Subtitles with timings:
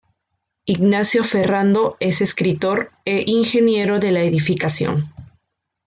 [0.65, 5.13] Ignacio Ferrando es escritor e ingeniero de la edificación.